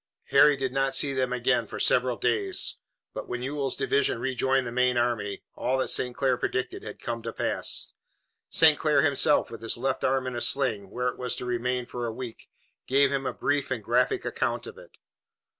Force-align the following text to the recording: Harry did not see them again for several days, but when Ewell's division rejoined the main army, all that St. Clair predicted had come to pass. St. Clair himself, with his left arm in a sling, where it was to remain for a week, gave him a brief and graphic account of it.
Harry 0.29 0.57
did 0.57 0.73
not 0.73 0.95
see 0.95 1.13
them 1.13 1.31
again 1.31 1.67
for 1.67 1.79
several 1.79 2.17
days, 2.17 2.77
but 3.13 3.27
when 3.27 3.43
Ewell's 3.43 3.75
division 3.75 4.17
rejoined 4.19 4.65
the 4.65 4.71
main 4.71 4.97
army, 4.97 5.43
all 5.53 5.77
that 5.77 5.89
St. 5.89 6.15
Clair 6.17 6.37
predicted 6.37 6.81
had 6.81 6.99
come 6.99 7.21
to 7.21 7.31
pass. 7.31 7.93
St. 8.49 8.79
Clair 8.79 9.03
himself, 9.03 9.51
with 9.51 9.61
his 9.61 9.77
left 9.77 10.03
arm 10.03 10.25
in 10.25 10.35
a 10.35 10.41
sling, 10.41 10.89
where 10.89 11.09
it 11.09 11.19
was 11.19 11.35
to 11.35 11.45
remain 11.45 11.85
for 11.85 12.07
a 12.07 12.11
week, 12.11 12.49
gave 12.87 13.11
him 13.11 13.27
a 13.27 13.31
brief 13.31 13.69
and 13.69 13.83
graphic 13.83 14.25
account 14.25 14.65
of 14.65 14.79
it. 14.79 14.97